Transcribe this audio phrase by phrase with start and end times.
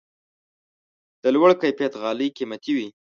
[1.23, 2.87] د لوړ کیفیت غالۍ قیمتي وي.